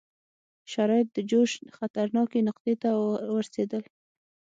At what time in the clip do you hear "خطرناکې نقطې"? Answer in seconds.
1.77-2.73